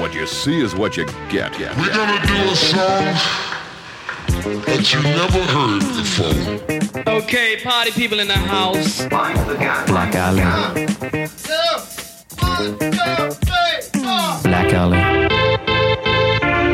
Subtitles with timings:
[0.00, 1.58] What you see is what you get.
[1.60, 1.78] Yeah.
[1.78, 3.04] We're gonna do a song
[4.64, 7.12] that you never heard before.
[7.14, 9.04] Okay, party people in the house.
[9.08, 9.36] Black
[10.14, 10.40] Alley.
[14.44, 14.98] Black Alley.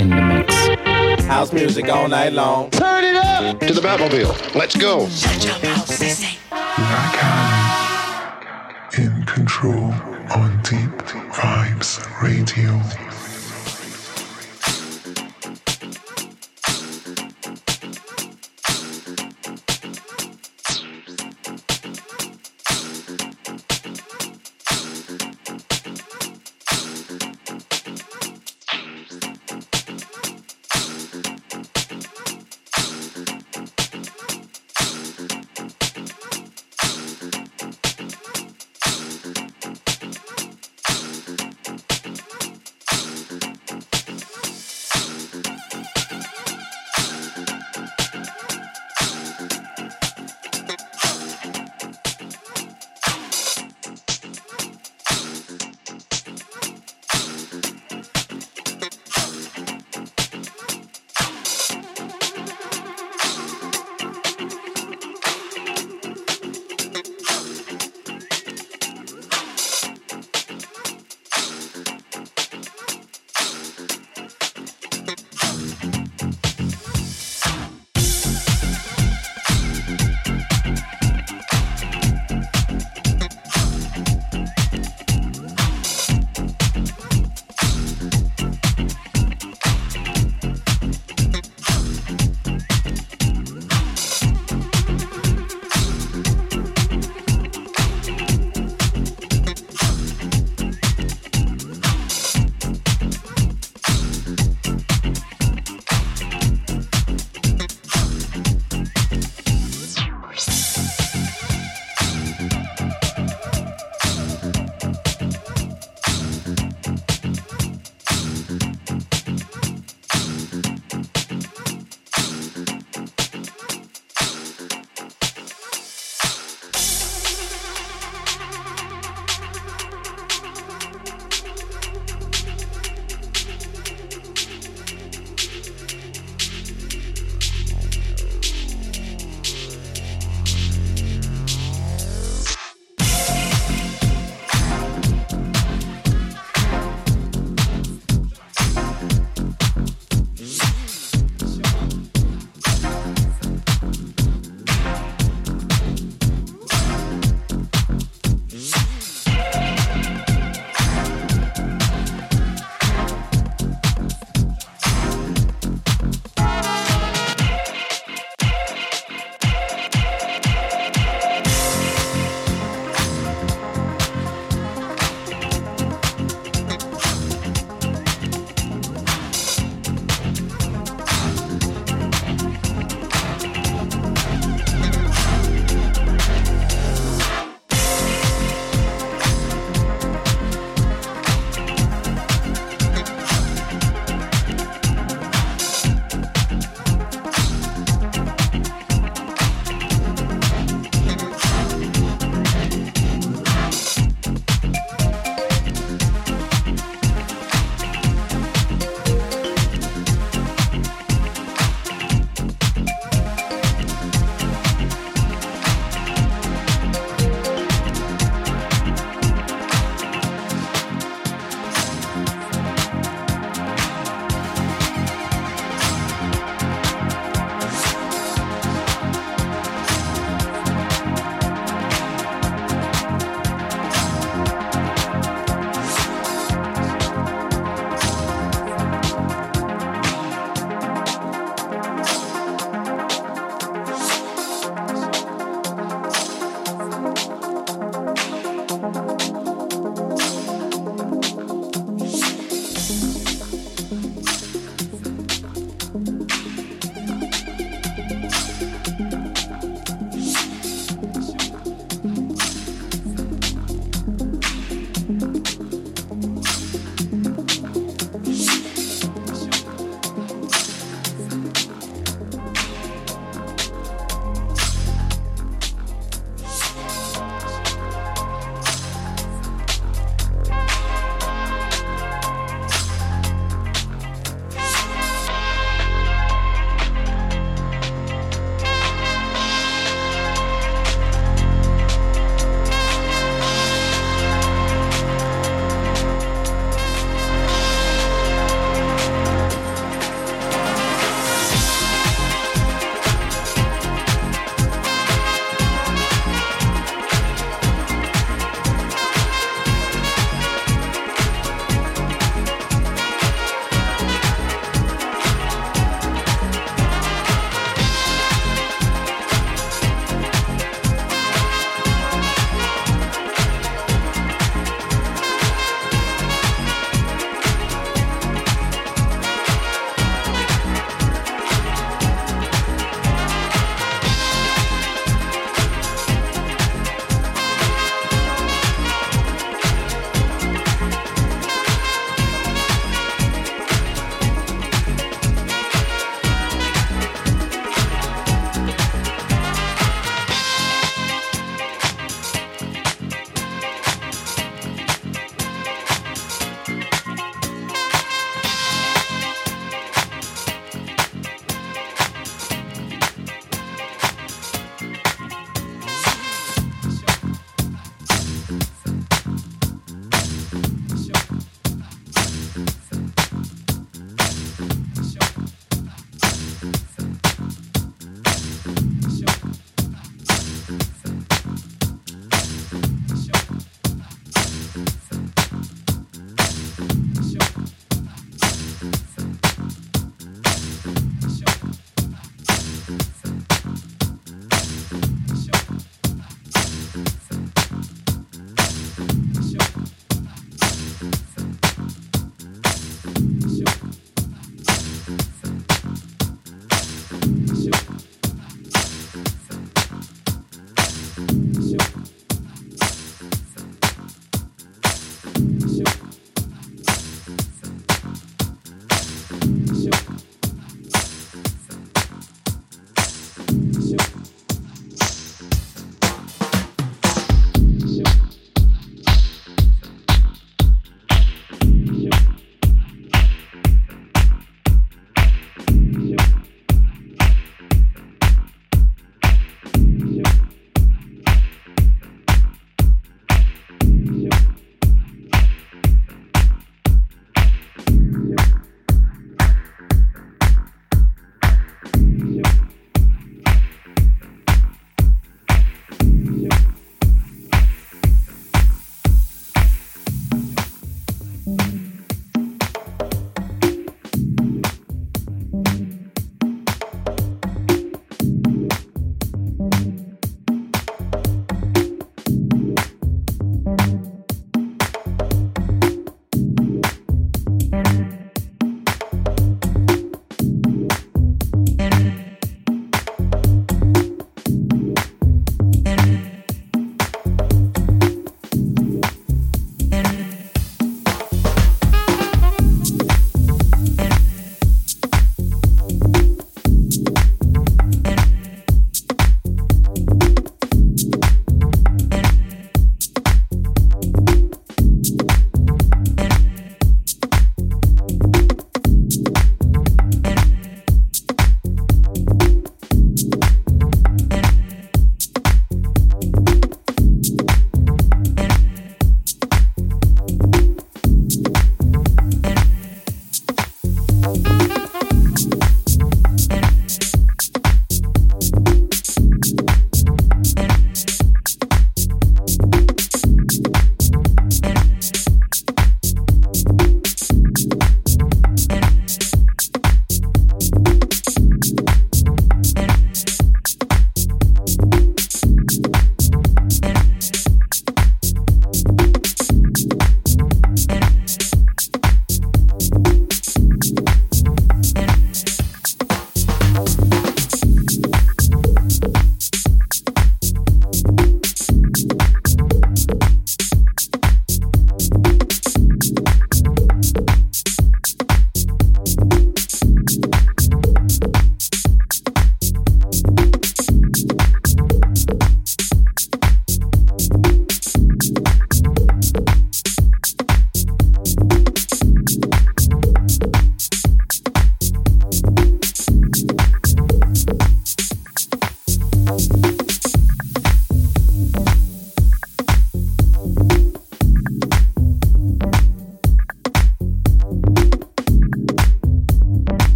[0.00, 0.54] In the mix.
[1.24, 2.70] House music all night long.
[2.70, 4.54] Turn it up to the Batmobile.
[4.54, 5.08] Let's go.
[6.48, 7.62] Black Alley
[8.98, 10.90] in control on Deep
[11.30, 13.11] Vibes Radio.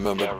[0.00, 0.39] Remember.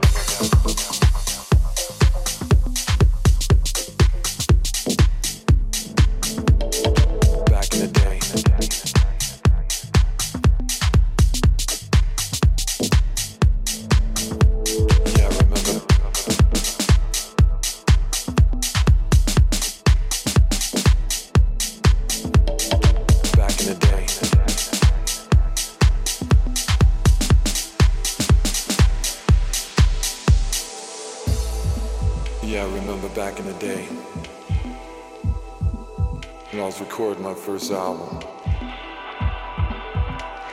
[37.46, 38.20] First album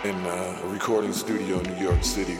[0.06, 2.38] in uh, a recording studio in New York City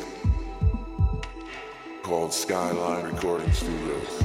[2.02, 4.20] called Skyline Recording Studios.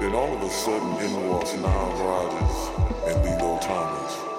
[0.00, 4.29] Then all of a sudden in walks Nile Rodgers and Lillo Thomas.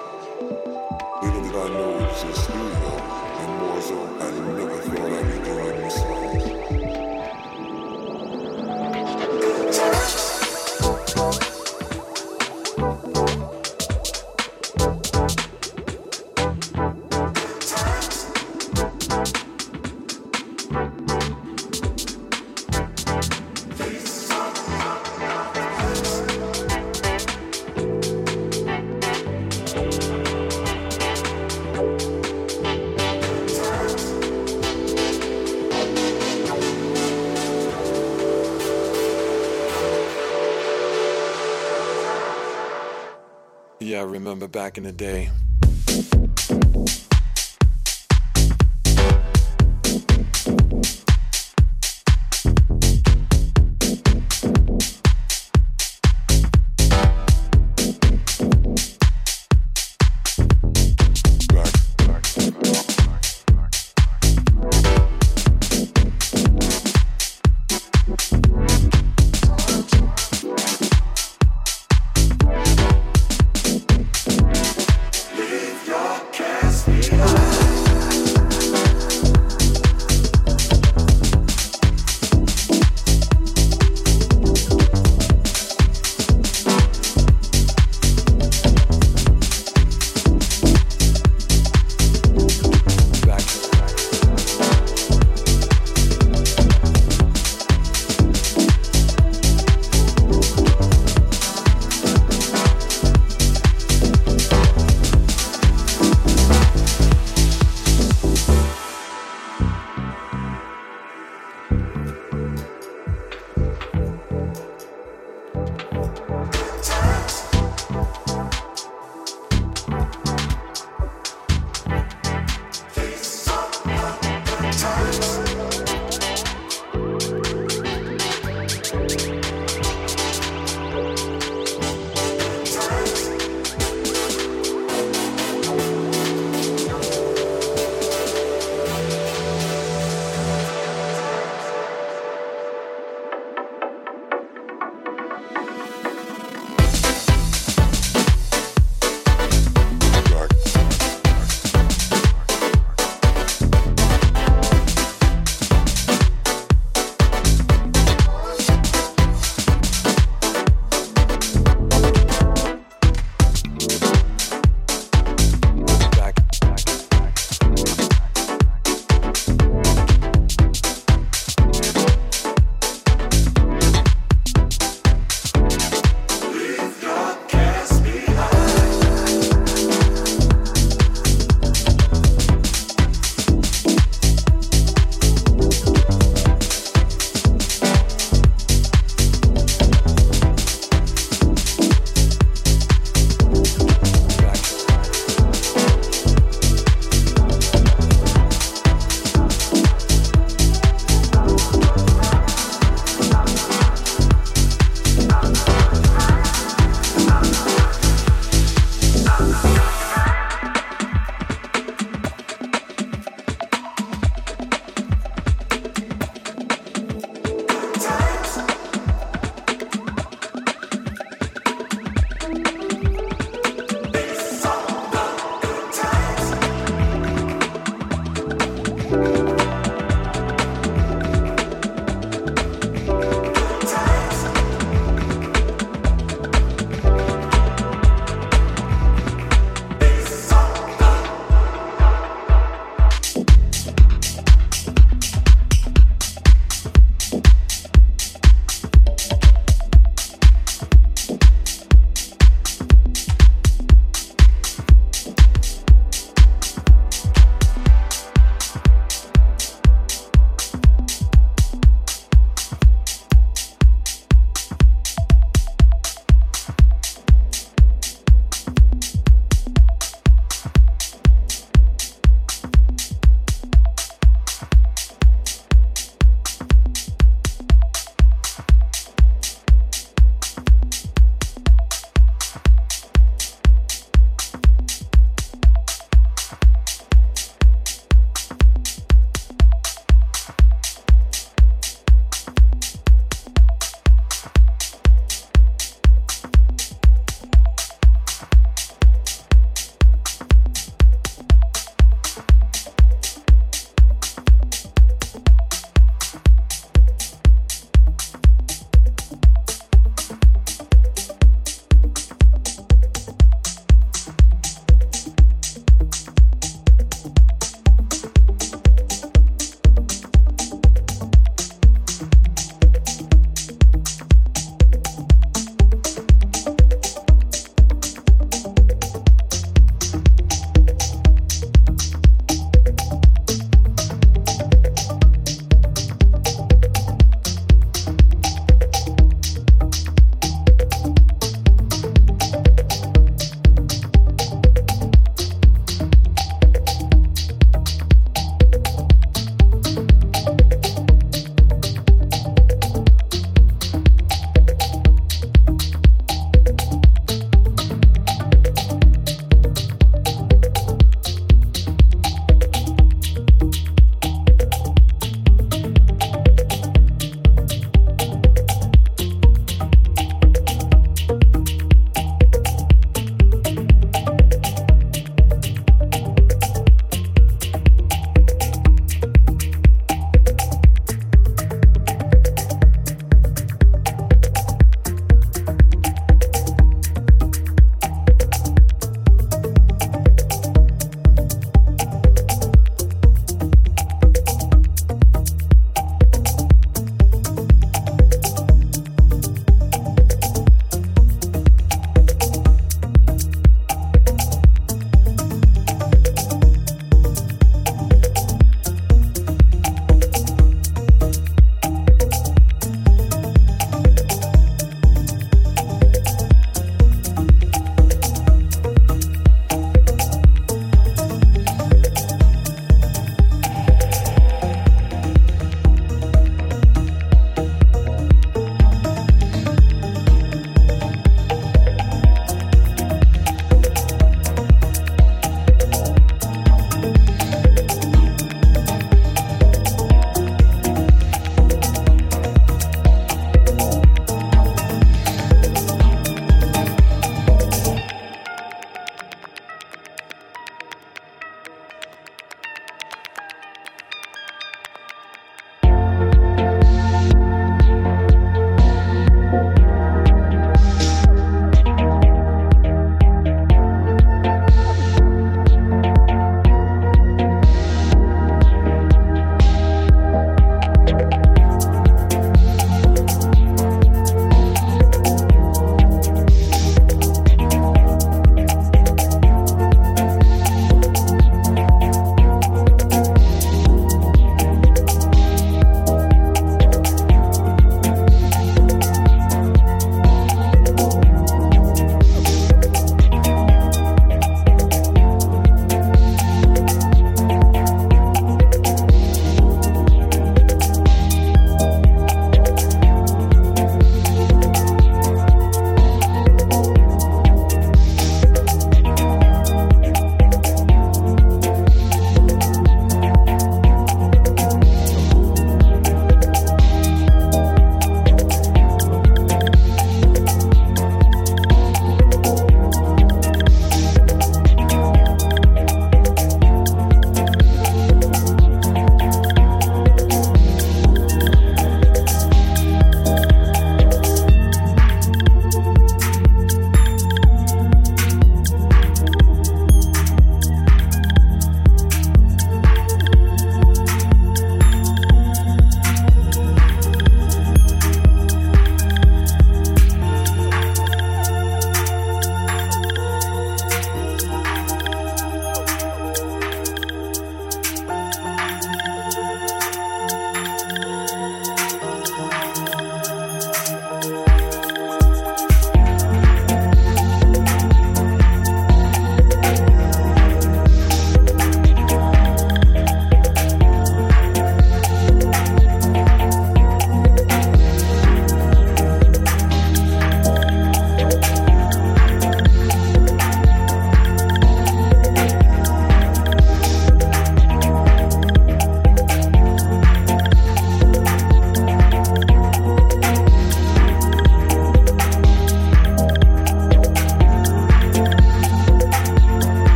[44.52, 45.30] Back in the day.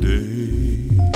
[0.00, 1.15] today.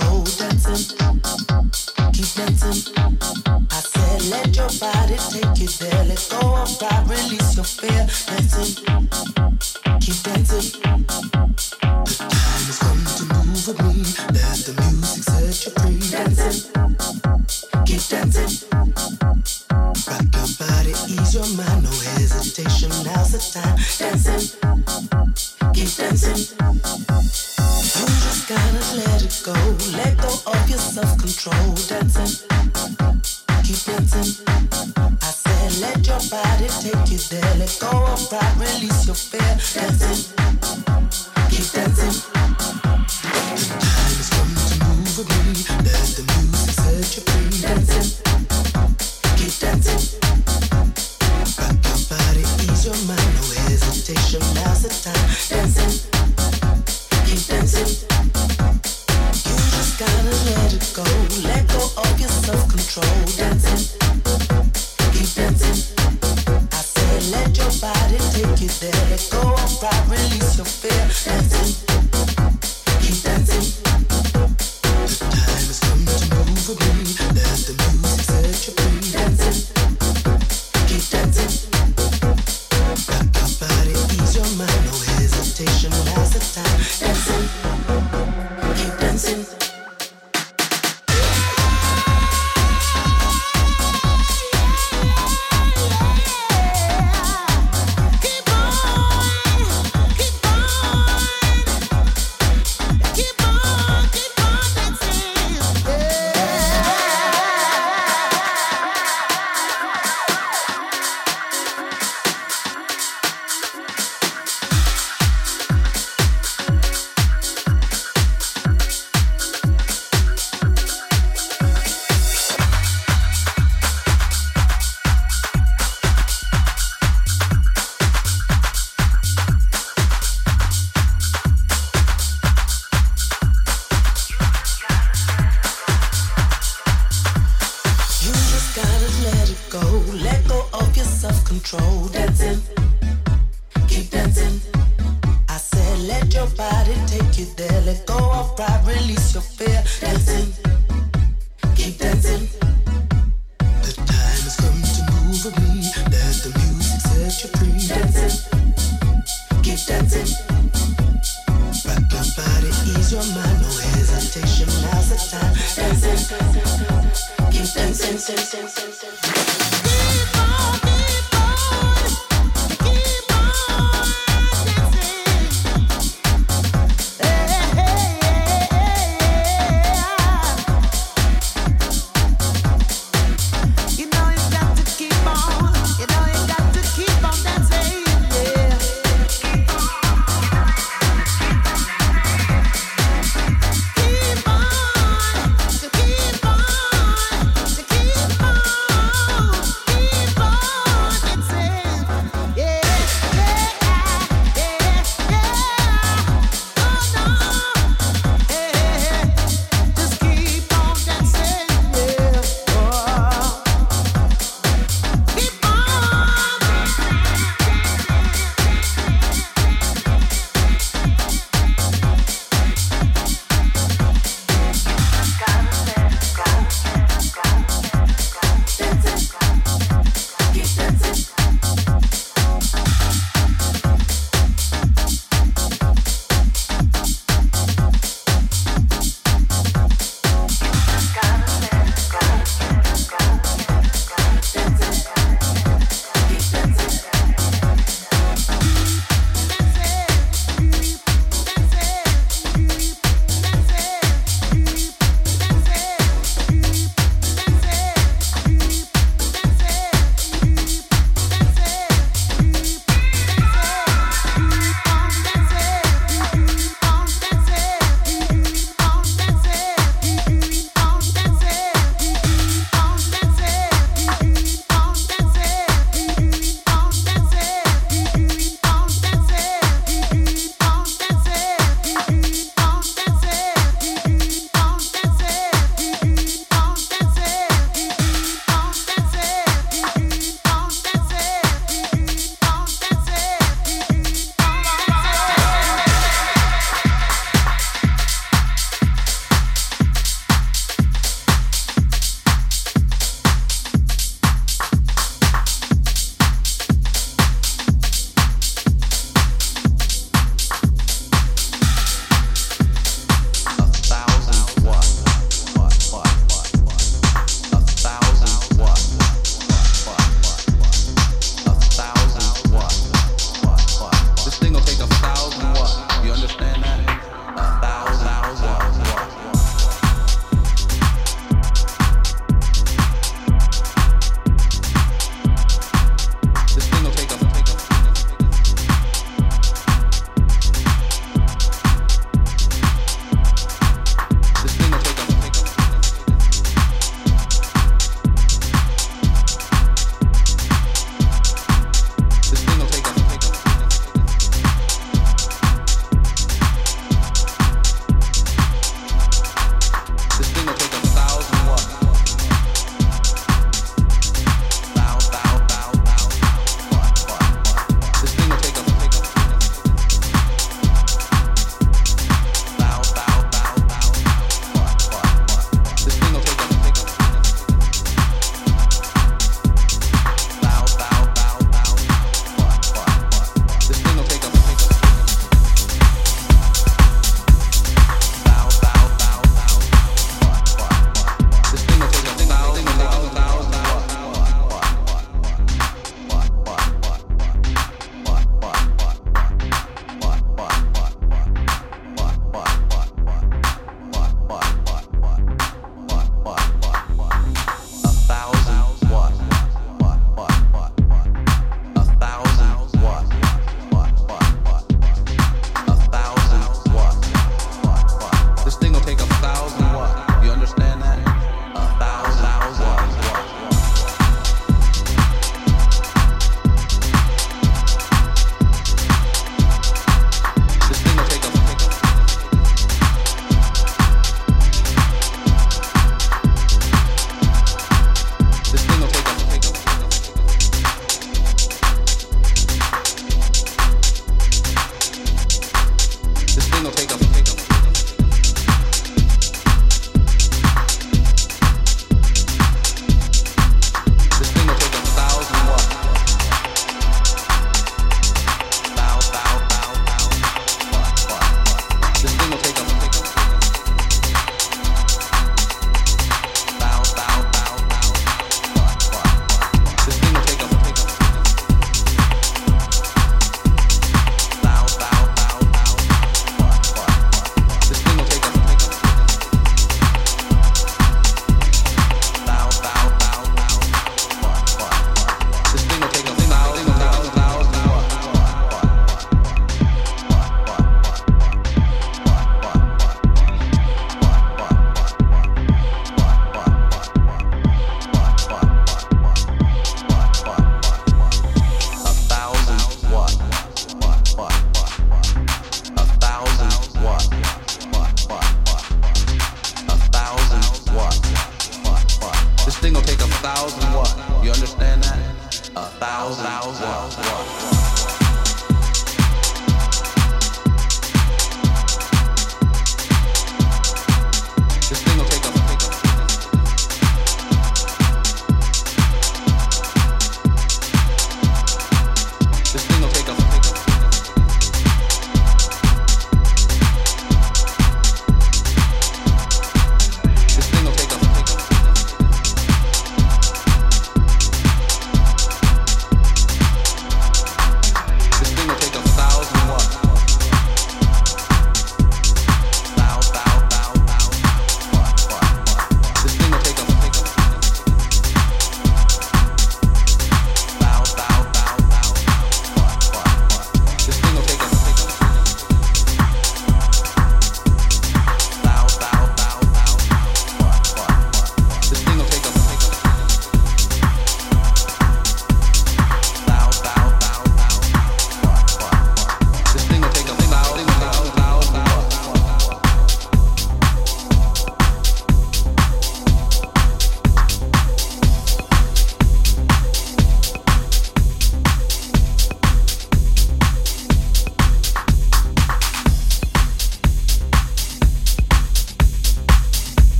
[0.00, 0.37] soul.